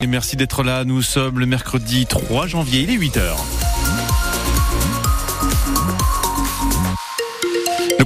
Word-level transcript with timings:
Et 0.00 0.06
merci 0.06 0.36
d'être 0.36 0.62
là. 0.62 0.84
Nous 0.84 1.02
sommes 1.02 1.40
le 1.40 1.46
mercredi 1.46 2.06
3 2.06 2.46
janvier, 2.46 2.82
il 2.82 2.90
est 2.90 2.96
8h. 2.96 3.57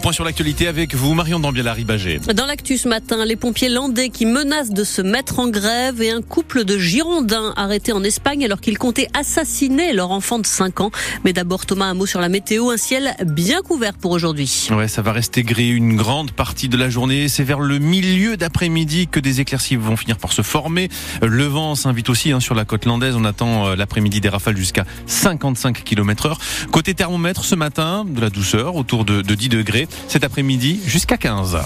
Point 0.02 0.12
sur 0.12 0.24
l'actualité 0.24 0.66
avec 0.66 0.96
vous, 0.96 1.14
Marion 1.14 1.38
Dambiel-Ribagé. 1.38 2.18
Dans 2.34 2.46
l'actu 2.46 2.76
ce 2.76 2.88
matin, 2.88 3.24
les 3.24 3.36
pompiers 3.36 3.68
landais 3.68 4.08
qui 4.08 4.26
menacent 4.26 4.72
de 4.72 4.82
se 4.82 5.00
mettre 5.00 5.38
en 5.38 5.48
grève 5.48 6.02
et 6.02 6.10
un 6.10 6.22
couple 6.22 6.64
de 6.64 6.76
Girondins 6.76 7.52
arrêtés 7.56 7.92
en 7.92 8.02
Espagne 8.02 8.44
alors 8.44 8.60
qu'ils 8.60 8.78
comptaient 8.78 9.06
assassiner 9.14 9.92
leur 9.92 10.10
enfant 10.10 10.40
de 10.40 10.46
5 10.46 10.80
ans. 10.80 10.90
Mais 11.24 11.32
d'abord, 11.32 11.66
Thomas, 11.66 11.84
un 11.84 11.94
mot 11.94 12.06
sur 12.06 12.20
la 12.20 12.28
météo. 12.28 12.70
Un 12.70 12.76
ciel 12.78 13.14
bien 13.24 13.62
couvert 13.62 13.92
pour 13.94 14.10
aujourd'hui. 14.10 14.68
Ouais, 14.72 14.88
ça 14.88 15.02
va 15.02 15.12
rester 15.12 15.44
gris 15.44 15.70
une 15.70 15.94
grande 15.94 16.32
partie 16.32 16.68
de 16.68 16.76
la 16.76 16.90
journée. 16.90 17.28
C'est 17.28 17.44
vers 17.44 17.60
le 17.60 17.78
milieu 17.78 18.36
d'après-midi 18.36 19.06
que 19.06 19.20
des 19.20 19.40
éclaircies 19.40 19.76
vont 19.76 19.96
finir 19.96 20.18
par 20.18 20.32
se 20.32 20.42
former. 20.42 20.88
Le 21.22 21.44
vent 21.44 21.76
s'invite 21.76 22.10
aussi 22.10 22.32
hein, 22.32 22.40
sur 22.40 22.56
la 22.56 22.64
côte 22.64 22.86
landaise. 22.86 23.14
On 23.14 23.24
attend 23.24 23.68
euh, 23.68 23.76
l'après-midi 23.76 24.20
des 24.20 24.28
rafales 24.28 24.56
jusqu'à 24.56 24.84
55 25.06 25.84
km 25.84 26.26
heure. 26.26 26.38
Côté 26.72 26.92
thermomètre, 26.94 27.44
ce 27.44 27.54
matin, 27.54 28.04
de 28.04 28.20
la 28.20 28.30
douceur, 28.30 28.74
autour 28.74 29.04
de, 29.04 29.22
de 29.22 29.34
10 29.36 29.48
degrés 29.48 29.86
cet 30.08 30.24
après-midi 30.24 30.80
jusqu'à 30.86 31.16
15. 31.16 31.58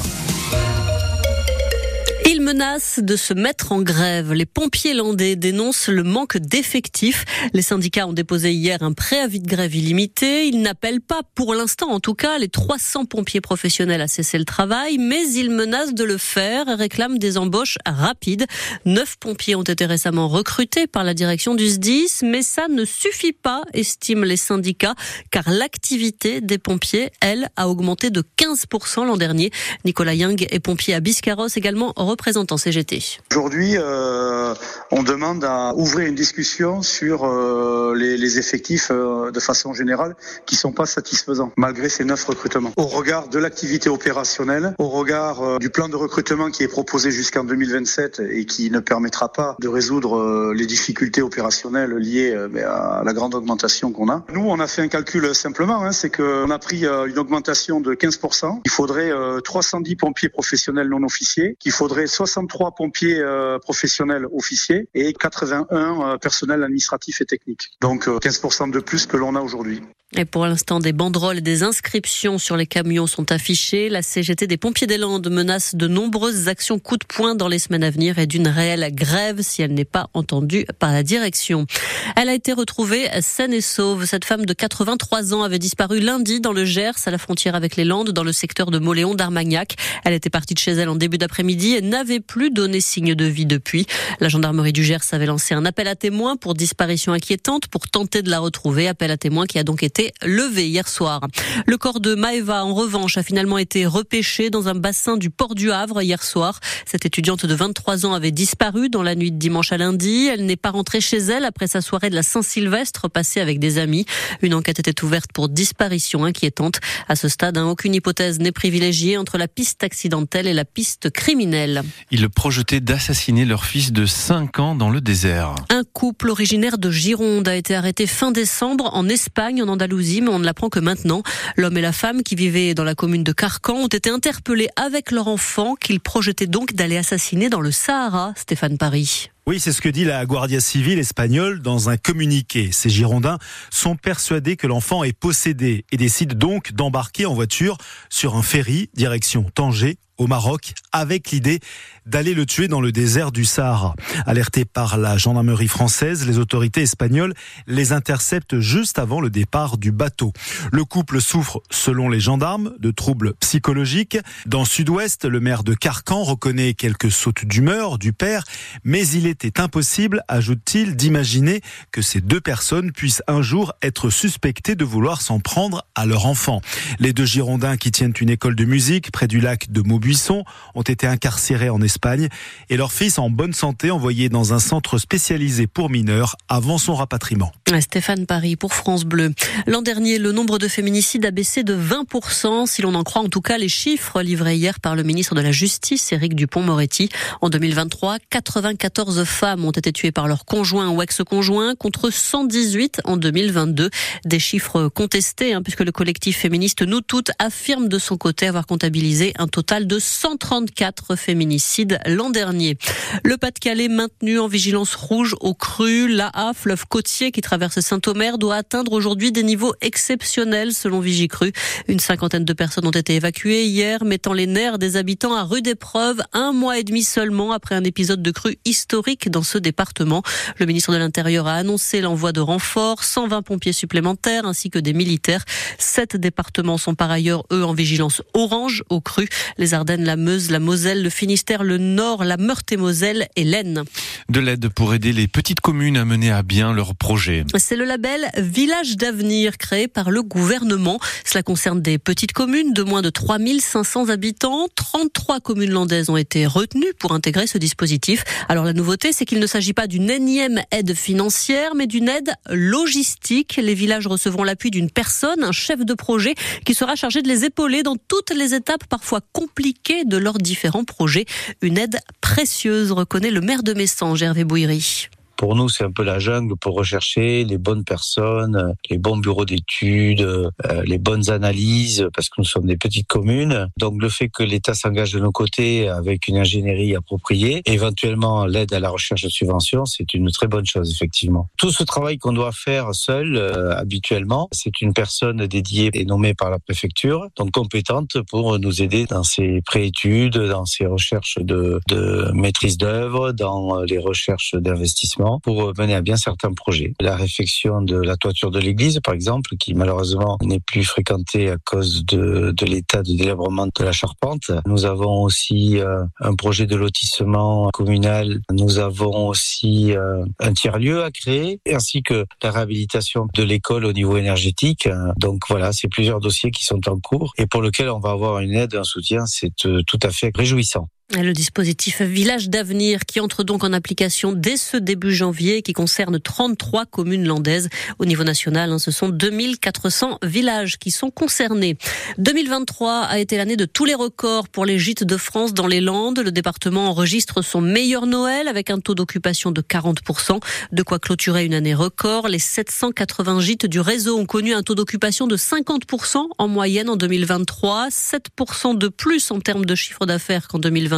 Menacent 2.47 3.01
de 3.03 3.17
se 3.17 3.35
mettre 3.35 3.73
en 3.73 3.83
grève. 3.83 4.33
Les 4.33 4.47
pompiers 4.47 4.95
landais 4.95 5.35
dénoncent 5.35 5.89
le 5.89 6.05
manque 6.05 6.37
d'effectifs. 6.37 7.25
Les 7.53 7.61
syndicats 7.61 8.07
ont 8.07 8.13
déposé 8.13 8.53
hier 8.53 8.85
un 8.85 8.93
préavis 8.93 9.41
de 9.41 9.49
grève 9.49 9.75
illimité. 9.75 10.47
Ils 10.47 10.63
n'appellent 10.63 11.01
pas, 11.01 11.23
pour 11.35 11.57
l'instant 11.57 11.91
en 11.91 11.99
tout 11.99 12.15
cas, 12.15 12.39
les 12.39 12.49
300 12.49 13.07
pompiers 13.07 13.41
professionnels 13.41 14.01
à 14.01 14.07
cesser 14.07 14.39
le 14.39 14.45
travail, 14.45 14.99
mais 14.99 15.29
ils 15.33 15.51
menacent 15.51 15.93
de 15.93 16.05
le 16.05 16.19
faire 16.19 16.69
et 16.69 16.75
réclament 16.75 17.19
des 17.19 17.37
embauches 17.37 17.79
rapides. 17.85 18.47
Neuf 18.85 19.17
pompiers 19.19 19.57
ont 19.57 19.65
été 19.65 19.85
récemment 19.85 20.29
recrutés 20.29 20.87
par 20.87 21.03
la 21.03 21.15
direction 21.15 21.57
du 21.57 21.67
SDIS, 21.67 22.21
mais 22.23 22.43
ça 22.43 22.69
ne 22.69 22.85
suffit 22.85 23.33
pas, 23.33 23.63
estiment 23.73 24.25
les 24.25 24.37
syndicats, 24.37 24.95
car 25.33 25.51
l'activité 25.51 26.41
des 26.41 26.59
pompiers, 26.59 27.11
elle, 27.21 27.49
a 27.57 27.69
augmenté 27.69 28.11
de 28.11 28.23
15% 28.39 29.05
l'an 29.05 29.17
dernier. 29.17 29.51
Nicolas 29.85 30.15
Young 30.15 30.47
est 30.49 30.61
pompier 30.61 30.95
à 30.95 31.01
Biscarros, 31.01 31.49
également 31.49 31.93
représentant 31.97 32.36
CGT. 32.45 33.21
Aujourd'hui, 33.31 33.77
euh, 33.77 34.55
on 34.91 35.03
demande 35.03 35.43
à 35.45 35.73
ouvrir 35.75 36.07
une 36.07 36.15
discussion 36.15 36.83
sur 36.83 37.25
euh, 37.25 37.95
les, 37.97 38.39
effectifs 38.39 38.89
euh, 38.91 39.31
de 39.31 39.41
façon 39.41 39.73
générale 39.73 40.15
qui 40.45 40.57
sont 40.57 40.73
pas 40.73 40.85
satisfaisants, 40.85 41.53
malgré 41.57 41.89
ces 41.89 42.05
neuf 42.05 42.25
recrutements. 42.25 42.73
Au 42.77 42.87
regard 42.87 43.29
de 43.29 43.39
l'activité 43.39 43.89
opérationnelle, 43.89 44.75
au 44.79 44.89
regard 44.89 45.59
du 45.59 45.71
plan 45.71 45.89
de 45.89 45.97
recrutement 45.97 46.51
qui 46.51 46.63
est 46.63 46.69
proposé 46.69 47.11
jusqu'en 47.11 47.45
2027 47.45 48.21
et 48.31 48.45
qui 48.45 48.71
ne 48.71 48.81
permettra 48.81 49.33
pas 49.33 49.57
de 49.61 49.69
résoudre 49.69 50.53
les 50.53 50.67
difficultés 50.67 51.23
opérationnelles 51.23 51.95
liées 51.95 52.35
à 52.65 53.03
la 53.05 53.13
grande 53.13 53.35
augmentation 53.35 53.93
qu'on 53.93 54.11
a. 54.11 54.25
Nous, 54.33 54.45
on 54.47 54.61
a 54.61 54.67
fait 54.67 54.83
un 54.83 54.89
calcul 54.89 55.35
simplement, 55.35 55.83
hein, 55.83 55.93
c'est 55.93 56.11
qu'on 56.11 56.51
a 56.51 56.59
pris 56.59 56.85
une 56.85 57.19
augmentation 57.19 57.81
de 57.81 57.95
15%. 57.95 58.61
Il 58.65 58.71
faudrait 58.71 59.13
310 59.43 59.97
pompiers 59.97 60.29
professionnels 60.29 60.89
non 60.89 61.03
officiers, 61.03 61.57
qu'il 61.59 61.73
faudrait 61.73 62.07
63 62.27 62.73
pompiers 62.73 63.21
euh, 63.21 63.59
professionnels 63.59 64.27
officiers 64.33 64.89
et 64.95 65.13
81 65.13 65.67
euh, 65.71 66.19
personnels 66.19 66.63
administratifs 66.63 67.21
et 67.21 67.25
techniques. 67.25 67.71
Donc 67.81 68.09
15% 68.09 68.69
euh, 68.69 68.73
de 68.73 68.81
plus 68.81 69.07
que 69.07 69.17
l'on 69.17 69.37
a 69.37 69.41
aujourd'hui. 69.41 69.83
Et 70.15 70.25
pour 70.25 70.47
l'instant, 70.47 70.79
des 70.79 70.93
banderoles 70.93 71.39
et 71.39 71.43
des 71.43 71.65
inscriptions 71.65 72.39
sur 72.39 72.57
les 72.57 72.67
camions 72.67 73.09
sont 73.09 73.33
affichées. 73.33 73.89
La 73.89 74.03
CGT 74.03 74.47
des 74.47 74.57
pompiers 74.57 74.87
des 74.87 74.99
Landes 74.99 75.29
menace 75.29 75.75
de 75.75 75.89
nombreuses 75.89 76.47
actions 76.47 76.79
coup 76.79 76.97
de 76.97 77.05
poing 77.05 77.35
dans 77.35 77.49
les 77.49 77.59
semaines 77.59 77.83
à 77.83 77.91
venir 77.91 78.21
et 78.21 78.29
d'une 78.29 78.47
réelle 78.47 78.89
grève 78.95 79.41
si 79.43 79.63
elle 79.63 79.75
n'est 79.75 79.85
pas 79.85 80.09
entendue 80.15 80.65
par 80.79 80.93
la 80.93 81.03
direction. 81.03 81.67
Elle 82.15 82.29
a 82.29 82.35
été 82.35 82.53
retrouvée 82.53 83.09
saine 83.21 83.53
et 83.53 83.61
sauve. 83.61 84.05
Cette 84.05 84.25
femme 84.25 84.47
de 84.47 84.53
83 84.53 85.35
ans 85.35 85.43
avait 85.43 85.59
disparu 85.59 85.99
lundi 85.99 86.41
dans 86.41 86.53
le 86.53 86.65
Gers, 86.65 86.93
à 87.05 87.11
la 87.11 87.19
frontière 87.19 87.57
avec 87.57 87.75
les 87.75 87.85
Landes, 87.85 88.11
dans 88.11 88.25
le 88.25 88.33
secteur 88.33 88.71
de 88.71 88.79
Moléon 88.79 89.17
d'Armagnac. 89.17 89.75
Elle 90.05 90.15
était 90.15 90.31
partie 90.31 90.55
de 90.55 90.61
chez 90.61 90.71
elle 90.71 90.89
en 90.89 90.97
début 90.97 91.19
d'après-midi 91.19 91.75
et 91.75 91.83
n'avait 91.83 92.21
plus 92.21 92.51
donné 92.51 92.81
signe 92.81 93.17
de 93.17 93.25
vie 93.25 93.47
depuis. 93.47 93.87
La 94.21 94.29
gendarmerie 94.29 94.73
du 94.73 94.85
Gers 94.85 95.01
avait 95.11 95.27
lancé 95.27 95.53
un 95.53 95.65
appel 95.65 95.89
à 95.89 95.97
témoins 95.97 96.37
pour 96.37 96.55
disparition 96.55 97.13
inquiétante 97.13 97.67
pour 97.67 97.89
tenter 97.89 98.23
de 98.23 98.31
la 98.31 98.39
retrouver. 98.39 98.87
Appel 98.87 99.11
à 99.11 99.17
témoins 99.17 99.47
qui 99.47 99.59
a 99.59 99.65
donc 99.65 99.83
été 99.83 99.96
levé 100.23 100.69
hier 100.69 100.89
soir. 100.89 101.21
Le 101.67 101.77
corps 101.77 102.01
de 102.01 102.15
Maeva, 102.15 102.65
en 102.65 102.75
revanche, 102.75 103.17
a 103.17 103.23
finalement 103.23 103.59
été 103.59 103.87
repêché 103.87 104.51
dans 104.51 104.69
un 104.69 104.75
bassin 104.75 105.17
du 105.17 105.31
port 105.31 105.55
du 105.55 105.71
Havre 105.73 106.03
hier 106.03 106.23
soir. 106.23 106.61
Cette 106.85 107.07
étudiante 107.07 107.47
de 107.47 107.55
23 107.55 108.07
ans 108.07 108.15
avait 108.15 108.31
disparu 108.31 108.89
dans 108.89 109.03
la 109.03 109.15
nuit 109.15 109.33
de 109.33 109.39
dimanche 109.39 109.73
à 109.73 109.79
lundi. 109.79 110.27
Elle 110.27 110.47
n'est 110.47 110.57
pas 110.57 110.71
rentrée 110.71 111.01
chez 111.01 111.19
elle 111.19 111.45
après 111.45 111.67
sa 111.67 111.81
soirée 111.81 112.11
de 112.11 112.15
la 112.15 112.23
Saint-Sylvestre 112.23 113.09
passée 113.09 113.41
avec 113.41 113.59
des 113.59 113.79
amis. 113.79 114.07
Une 114.43 114.55
enquête 114.55 114.79
était 114.79 115.05
ouverte 115.05 115.31
pour 115.33 115.49
disparition 115.49 116.25
inquiétante. 116.25 116.81
À 117.09 117.17
ce 117.17 117.29
stade, 117.29 117.59
hein, 117.59 117.67
aucune 117.67 117.95
hypothèse 117.95 118.39
n'est 118.39 118.53
privilégiée 118.53 119.17
entre 119.19 119.39
la 119.39 119.49
piste 119.49 119.85
accidentelle 119.85 120.47
et 120.47 120.55
la 120.55 120.65
piste 120.65 121.11
criminelle. 121.11 121.83
Ils 122.11 122.29
projetaient 122.29 122.81
d'assassiner 122.81 123.45
leur 123.45 123.65
fils 123.65 123.93
de 123.93 124.07
5 124.07 124.59
ans 124.59 124.75
dans 124.75 124.91
le 124.91 125.01
désert. 125.01 125.55
Un 125.71 125.85
couple 125.85 126.31
originaire 126.31 126.79
de 126.79 126.91
Gironde 126.91 127.49
a 127.49 127.57
été 127.57 127.75
arrêté 127.75 128.07
fin 128.07 128.33
décembre 128.33 128.91
en 128.93 129.09
Espagne, 129.09 129.63
en 129.63 129.69
Andalousie, 129.69 129.86
on 129.93 130.39
ne 130.39 130.45
l'apprend 130.45 130.69
que 130.69 130.81
maintenant. 130.81 131.23
L'homme 131.57 131.77
et 131.77 131.83
la 131.83 131.93
femme 131.93 132.23
qui 132.23 132.35
vivaient 132.35 132.75
dans 132.75 132.85
la 132.85 132.95
commune 132.95 133.25
de 133.25 133.33
Carcan 133.33 133.75
ont 133.75 133.87
été 133.87 134.11
interpellés 134.11 134.69
avec 134.77 135.11
leur 135.11 135.29
enfant 135.29 135.75
qu'ils 135.75 136.01
projetaient 136.01 136.47
donc 136.47 136.75
d'aller 136.75 136.97
assassiner 136.97 137.49
dans 137.49 137.61
le 137.61 137.71
Sahara, 137.71 138.33
Stéphane 138.37 138.79
Paris. 138.79 139.31
Oui, 139.49 139.61
c'est 139.61 139.71
ce 139.71 139.81
que 139.81 139.89
dit 139.89 140.03
la 140.03 140.27
Guardia 140.27 140.59
Civile 140.59 140.99
espagnole 140.99 141.63
dans 141.63 141.89
un 141.89 141.97
communiqué. 141.97 142.73
Ces 142.73 142.91
Girondins 142.91 143.39
sont 143.71 143.95
persuadés 143.95 144.57
que 144.57 144.67
l'enfant 144.67 145.05
est 145.05 145.13
possédé 145.13 145.85
et 145.93 145.97
décident 145.97 146.35
donc 146.35 146.73
d'embarquer 146.73 147.27
en 147.27 147.35
voiture 147.35 147.79
sur 148.11 148.35
un 148.35 148.43
ferry 148.43 148.91
direction 148.95 149.45
Tanger 149.55 149.99
au 150.19 150.27
Maroc 150.27 150.73
avec 150.93 151.31
l'idée 151.31 151.61
d'aller 152.07 152.35
le 152.35 152.47
tuer 152.47 152.69
dans 152.69 152.81
le 152.81 152.93
désert 152.93 153.33
du 153.33 153.45
Sahara. 153.45 153.95
Alertés 154.27 154.65
par 154.65 154.97
la 154.97 155.19
gendarmerie 155.19 155.69
française, 155.69 156.27
les 156.27 156.39
autorités 156.39 156.83
espagnoles 156.83 157.35
les 157.67 157.93
interceptent 157.93 158.61
juste 158.61 158.99
avant 158.99 159.21
le 159.21 159.29
départ 159.29 159.77
du 159.77 159.91
bateau. 159.91 160.33
Le 160.73 160.85
couple 160.85 161.21
souffre, 161.21 161.61
selon 161.71 162.09
les 162.09 162.21
gendarmes, 162.21 162.75
de 162.79 162.91
troubles 162.91 163.35
psychologiques. 163.41 164.19
Dans 164.47 164.65
Sud-Ouest, 164.65 165.25
le 165.25 165.41
maire 165.41 165.65
de 165.65 165.75
Carcan 165.75 166.23
reconnaît 166.23 166.75
quelques 166.75 167.11
sautes 167.11 167.45
d'humeur 167.45 167.99
du 167.99 168.13
père, 168.13 168.45
mais 168.85 169.07
il 169.09 169.27
était 169.37 169.61
impossible, 169.61 170.23
ajoute-t-il, 170.29 170.97
d'imaginer 170.97 171.61
que 171.93 172.01
ces 172.01 172.23
deux 172.23 172.41
personnes 172.41 172.91
puissent 172.91 173.23
un 173.27 173.43
jour 173.43 173.75
être 173.83 174.09
suspectées 174.09 174.77
de 174.77 174.85
vouloir 174.85 175.21
s'en 175.21 175.41
prendre 175.41 175.85
à 175.95 176.07
leur 176.07 176.25
enfant. 176.25 176.63
Les 177.01 177.13
deux 177.13 177.27
Girondins 177.27 177.77
qui 177.77 177.91
tiennent 177.91 178.15
une 178.19 178.31
école 178.31 178.57
de 178.57 178.65
musique 178.65 179.11
près 179.11 179.27
du 179.27 179.41
lac 179.41 179.71
de 179.71 179.83
Maubuisson 179.83 180.45
ont 180.75 180.83
été 180.83 181.07
incarcérés 181.07 181.69
en 181.69 181.83
Espagne 181.83 182.29
et 182.71 182.79
leur 182.79 182.93
fils 182.93 183.19
en 183.19 183.29
bonne 183.29 183.53
santé 183.53 183.91
envoyé 183.91 184.31
dans 184.31 184.55
un 184.55 184.59
centre 184.59 184.97
spécialisé 184.97 185.67
pour 185.67 185.91
mineurs 185.91 186.37
avant 186.49 186.79
son 186.79 186.95
rapatriement. 186.95 187.53
Stéphane 187.81 188.25
Paris 188.25 188.57
pour 188.57 188.73
France 188.73 189.05
Bleu. 189.05 189.35
L'an 189.67 189.83
dernier, 189.83 190.19
le 190.19 190.33
nombre 190.33 190.59
de 190.59 190.67
féminicides 190.67 191.27
a 191.27 191.31
baissé 191.31 191.63
de 191.63 191.77
20%, 191.77 192.67
si 192.67 192.81
l'on 192.81 192.95
en 192.95 193.03
croit 193.05 193.23
en 193.23 193.29
tout 193.29 193.43
cas 193.43 193.59
les 193.59 193.69
chiffres 193.69 194.23
livrés 194.23 194.57
hier 194.57 194.81
par 194.81 194.97
le 194.97 195.03
ministre 195.03 195.35
de 195.35 195.43
la 195.43 195.53
Justice, 195.53 196.11
Éric 196.13 196.35
Dupont-Moretti. 196.35 197.11
En 197.43 197.51
2023, 197.51 198.17
94 198.31 199.26
femmes 199.27 199.65
ont 199.65 199.73
été 199.73 199.93
tuées 199.93 200.13
par 200.13 200.29
leur 200.29 200.45
conjoint 200.45 200.89
ou 200.91 201.03
ex-conjoint 201.03 201.75
contre 201.75 202.11
118 202.11 203.03
en 203.05 203.17
2022. 203.17 203.91
Des 204.25 204.39
chiffres 204.39 204.89
contestés, 204.89 205.53
hein, 205.53 205.63
puisque 205.63 205.81
le 205.81 205.93
collectif 205.93 206.39
féministe 206.39 206.83
Nous 206.83 207.01
Toutes 207.03 207.31
affirme 207.39 207.89
de 207.89 207.99
son 207.99 208.17
côté 208.17 208.47
avoir 208.47 208.67
comptabilisé 208.67 209.35
un 209.39 209.49
total 209.49 209.87
de 209.87 209.99
134 209.99 211.17
féminicides 211.17 211.99
l'an 212.07 212.31
dernier. 212.31 212.79
Le 213.25 213.37
Pas-de-Calais 213.37 213.89
maintenu 213.89 214.39
en 214.39 214.49
vigilance 214.49 214.95
rouge 214.95 215.35
au 215.41 215.55
cru. 215.55 216.09
L'AA, 216.09 216.53
fleuve 216.55 216.87
côtier 216.87 217.33
qui 217.33 217.41
traverse 217.41 217.81
Saint-Omer, 217.81 218.39
doit 218.39 218.57
atteindre 218.57 218.93
aujourd'hui 218.93 219.33
des 219.33 219.43
niveaux 219.43 219.75
exceptionnels 219.81 220.73
selon 220.73 221.01
Vigicru. 221.01 221.53
Une 221.89 222.01
cinquantaine 222.01 222.45
de 222.45 222.53
personnes 222.53 222.87
ont 222.87 222.91
été 222.91 223.17
évacuées 223.17 223.65
hier, 223.65 224.05
mettant 224.05 224.33
les 224.33 224.47
nerfs 224.47 224.79
des 224.79 224.97
habitants 224.97 225.35
à 225.35 225.43
rude 225.43 225.67
épreuve 225.67 226.23
un 226.33 226.53
mois 226.53 226.79
et 226.79 226.85
demi 226.85 227.03
seulement 227.03 227.53
après 227.53 227.75
un 227.75 227.85
épisode 227.85 228.23
de 228.23 228.31
crue 228.31 228.59
historique 228.65 229.16
dans 229.31 229.43
ce 229.43 229.57
département. 229.57 230.23
Le 230.59 230.67
ministre 230.67 230.93
de 230.93 230.99
l'Intérieur 230.99 231.47
a 231.47 231.55
annoncé 231.55 232.03
l'envoi 232.03 232.33
de 232.33 232.41
renforts, 232.41 233.03
120 233.03 233.43
pompiers 233.43 233.73
supplémentaires 233.73 234.45
ainsi 234.45 234.69
que 234.69 234.79
des 234.79 234.93
militaires. 234.93 235.45
Sept 235.79 236.17
départements 236.17 236.79
sont 236.79 236.95
par 236.95 237.11
ailleurs, 237.11 237.45
eux, 237.51 237.65
en 237.65 237.73
vigilance 237.73 238.23
orange 238.35 238.85
au 238.91 239.01
cru. 239.01 239.29
Les 239.57 239.73
Ardennes 239.73 239.87
Ardennes, 239.87 240.05
la 240.05 240.17
Meuse, 240.17 240.51
la 240.51 240.59
Moselle, 240.59 241.01
le 241.05 241.11
Finistère, 241.11 241.63
le 241.63 241.79
Nord, 241.79 242.25
la 242.25 242.37
Meurthe-et-Moselle 242.37 243.29
et 243.37 243.45
l'Aisne. 243.45 243.85
De 244.29 244.41
l'aide 244.41 244.69
pour 244.69 244.95
aider 244.95 245.13
les 245.13 245.29
petites 245.29 245.61
communes 245.61 245.97
à 245.97 246.05
mener 246.05 246.31
à 246.31 246.43
bien 246.43 246.73
leurs 246.73 246.95
projets. 246.95 247.45
C'est 247.59 247.77
le 247.77 247.85
label 247.85 248.31
Village 248.37 248.97
d'avenir 248.97 249.59
créé 249.59 249.89
par 249.89 250.11
le 250.11 250.23
gouvernement. 250.23 250.99
Cela 251.25 251.43
concerne 251.43 251.81
des 251.81 251.99
petites 251.99 252.33
communes 252.33 252.73
de 252.73 252.83
moins 252.83 253.03
de 253.03 253.11
3500 253.11 254.09
habitants. 254.09 254.69
33 254.75 255.41
communes 255.41 255.71
landaises 255.71 256.11
ont 256.11 256.17
été 256.17 256.47
retenues 256.47 256.93
pour 256.99 257.13
intégrer 257.13 257.47
ce 257.47 257.59
dispositif. 257.59 258.25
Alors 258.49 258.65
la 258.65 258.73
nouveauté, 258.73 259.13
c'est 259.13 259.25
qu'il 259.25 259.41
ne 259.41 259.47
s'agit 259.47 259.73
pas 259.73 259.87
d'une 259.87 260.11
énième 260.11 260.61
aide 260.71 260.95
financière, 260.95 261.75
mais 261.75 261.87
d'une 261.87 262.09
aide 262.09 262.33
logistique. 262.51 263.59
Les 263.63 263.75
villages 263.75 264.07
recevront 264.07 264.45
l'appui 264.45 264.71
d'une 264.71 264.91
personne, 264.91 265.43
un 265.43 265.53
chef 265.53 265.85
de 265.85 265.95
projet, 265.95 266.35
qui 266.65 266.75
sera 266.75 266.95
chargé 266.95 267.23
de 267.23 267.29
les 267.29 267.45
épauler 267.45 267.83
dans 267.83 267.97
toutes 267.97 268.31
les 268.31 268.55
étapes 268.55 268.87
parfois 268.89 269.21
compliquées 269.33 270.05
de 270.05 270.17
leurs 270.17 270.39
différents 270.39 270.85
projets. 270.85 271.27
Une 271.63 271.79
aide 271.79 271.99
précieuse, 272.21 272.93
reconnaît 272.93 273.31
le 273.31 273.41
maire 273.41 273.63
de 273.63 273.73
Messange, 273.75 274.06
Hervé 274.15 274.45
Bouillery. 274.45 275.09
Pour 275.37 275.55
nous, 275.55 275.69
c'est 275.69 275.85
un 275.85 275.93
peu 275.93 276.03
la 276.03 276.19
jungle 276.19 276.57
pour 276.57 276.75
rechercher 276.75 277.45
les 277.45 277.59
bonnes 277.59 277.85
personnes, 277.85 278.75
les 278.89 278.97
bons 278.97 279.19
bureaux 279.19 279.45
d'études, 279.45 280.23
euh, 280.23 280.51
les 280.85 280.99
bonnes 280.99 281.31
analyses, 281.31 282.09
parce 282.15 282.29
que 282.29 282.37
nous 282.39 282.45
sommes 282.45 282.67
des 282.67 282.77
petites 282.77 283.07
communes. 283.07 283.69
Donc 283.79 284.01
le 284.01 284.09
fait 284.09 284.29
que 284.29 284.43
l'État 284.43 284.73
s'engage 284.73 285.13
de 285.13 285.21
nos 285.21 285.33
côtés 285.33 285.89
avec 285.89 286.29
une 286.29 286.39
ingénierie 286.39 286.97
appropriée, 286.97 287.63
éventuellement 287.67 288.47
l'aide 288.47 288.73
à 288.73 288.81
la 288.81 288.89
recherche 288.89 289.23
de 289.23 289.29
subventions, 289.29 289.85
c'est 289.85 290.15
une 290.15 290.31
très 290.31 290.47
bonne 290.47 290.67
chose, 290.67 290.91
effectivement. 290.91 291.49
Tout 291.59 291.71
ce 291.71 291.85
travail 291.85 292.17
qu'on 292.19 292.33
doit 292.33 292.53
faire 292.53 292.95
seul, 292.95 293.37
euh, 293.37 293.77
habituellement, 293.77 294.49
c'est 294.53 294.81
une 294.81 294.95
personne 294.95 295.47
dédiée 295.47 295.91
et 295.93 296.05
nommée 296.05 296.35
par 296.35 296.51
la 296.51 296.59
préfecture, 296.59 297.29
donc 297.37 297.51
compétente 297.51 298.17
pour 298.31 298.59
nous 298.59 298.83
aider 298.83 299.05
dans 299.05 299.23
ces 299.23 299.61
préétudes, 299.67 300.39
dans 300.39 300.65
ces 300.65 300.87
recherches 300.87 301.39
de, 301.41 301.81
de 301.89 302.31
maîtrise 302.33 302.79
d'œuvre, 302.79 303.33
dans 303.33 303.83
les 303.83 303.99
recherches 303.99 304.55
d'investissement 304.55 305.26
pour 305.43 305.73
mener 305.79 305.95
à 305.95 306.03
bien 306.03 306.17
certains 306.17 306.53
projets. 306.53 306.95
La 307.01 307.17
réfection 307.17 307.83
de 307.83 307.97
la 307.97 308.17
toiture 308.17 308.51
de 308.51 308.59
l'église, 308.59 309.01
par 309.01 309.15
exemple, 309.15 309.57
qui 309.59 309.75
malheureusement 309.75 310.39
n'est 310.43 310.61
plus 310.61 310.85
fréquentée 310.85 311.51
à 311.51 311.57
cause 311.65 312.05
de, 312.05 312.55
l'état 312.65 313.03
de 313.03 313.17
délabrement 313.17 313.67
de 313.67 313.85
la 313.85 313.93
charpente. 313.93 314.51
Nous 314.67 314.85
avons 314.85 315.23
aussi 315.23 315.79
euh, 315.79 316.05
un 316.21 316.35
projet 316.35 316.67
de 316.67 316.77
lotissement 316.77 317.71
communal. 317.73 318.41
Nous 318.51 318.79
avons 318.79 319.29
aussi 319.29 319.93
euh, 319.93 320.25
un 320.41 320.53
tiers-lieu 320.53 321.03
à 321.03 321.11
créer, 321.11 321.61
ainsi 321.71 322.03
que 322.03 322.25
la 322.43 322.51
réhabilitation 322.51 323.29
de 323.35 323.43
l'école 323.43 323.85
au 323.85 323.93
niveau 323.93 324.17
énergétique. 324.17 324.89
Donc 325.17 325.43
voilà, 325.49 325.73
c'est 325.73 325.89
plusieurs 325.89 326.21
dossiers 326.21 326.51
qui 326.51 326.65
sont 326.65 326.89
en 326.89 326.99
cours 326.99 327.33
et 327.39 327.47
pour 327.47 327.63
lesquels 327.63 327.91
on 327.91 328.01
va 328.01 328.11
avoir 328.11 328.41
une 328.41 328.55
aide, 328.55 328.75
un 328.75 328.85
soutien. 328.85 329.27
C'est 329.27 329.67
euh, 329.67 329.83
tout 329.87 329.99
à 330.03 330.11
fait 330.11 330.31
réjouissant. 330.35 330.89
Le 331.15 331.33
dispositif 331.33 332.03
Village 332.03 332.51
d'avenir 332.51 333.07
qui 333.07 333.21
entre 333.21 333.45
donc 333.45 333.63
en 333.63 333.73
application 333.73 334.33
dès 334.33 334.57
ce 334.57 334.77
début 334.77 335.15
janvier 335.15 335.63
qui 335.63 335.73
concerne 335.73 336.19
33 336.19 336.85
communes 336.85 337.25
landaises. 337.25 337.69
Au 338.01 338.05
niveau 338.05 338.25
national, 338.25 338.73
hein, 338.73 338.81
ce 338.81 338.91
sont 338.91 339.09
2400 339.09 340.19
villages 340.25 340.79
qui 340.79 340.91
sont 340.91 341.13
concernés. 341.13 341.79
2023 342.19 343.03
a 343.03 343.19
été 343.21 343.37
l'année 343.37 343.57
de 343.57 343.67
tous 343.67 343.85
les 343.85 343.95
records 343.95 344.49
pour 344.49 344.67
les 344.67 344.81
gîtes 344.81 345.05
de 345.05 345.17
France 345.17 345.55
dans 345.55 345.69
les 345.69 345.81
Landes. 345.81 346.19
Le 346.19 346.33
département 346.33 346.89
enregistre 346.89 347.41
son 347.41 347.61
meilleur 347.61 348.07
Noël 348.07 348.49
avec 348.49 348.69
un 348.69 348.81
taux 348.81 348.97
d'occupation 348.97 349.53
de 349.53 349.63
40%. 349.63 350.41
De 350.73 350.83
quoi 350.83 350.99
clôturer 350.99 351.45
une 351.45 351.55
année 351.55 351.75
record. 351.75 352.27
Les 352.27 352.41
780 352.41 353.41
gîtes 353.41 353.67
du 353.67 353.79
réseau 353.79 354.19
ont 354.19 354.27
connu 354.27 354.55
un 354.55 354.65
taux 354.65 354.75
d'occupation 354.75 355.29
de 355.29 355.37
50% 355.37 356.27
en 356.37 356.49
moyenne 356.49 356.91
en 356.91 356.97
2023. 356.97 357.91
7% 357.91 358.77
de 358.77 358.89
plus 358.89 359.31
en 359.31 359.39
termes 359.39 359.65
de 359.65 359.75
chiffre 359.77 360.05
d'affaires 360.05 360.49
qu'en 360.49 360.59
2020 360.59 360.96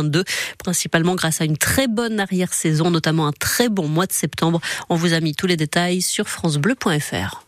principalement 0.58 1.14
grâce 1.14 1.40
à 1.40 1.44
une 1.44 1.56
très 1.56 1.88
bonne 1.88 2.20
arrière-saison, 2.20 2.90
notamment 2.90 3.26
un 3.26 3.32
très 3.32 3.68
bon 3.68 3.88
mois 3.88 4.06
de 4.06 4.12
septembre. 4.12 4.60
On 4.88 4.96
vous 4.96 5.12
a 5.12 5.20
mis 5.20 5.34
tous 5.34 5.46
les 5.46 5.56
détails 5.56 6.02
sur 6.02 6.28
francebleu.fr. 6.28 7.44